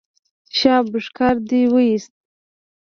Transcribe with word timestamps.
شاباس 0.57 1.07
کار 1.17 1.35
دې 1.49 1.61
وایست. 1.73 2.13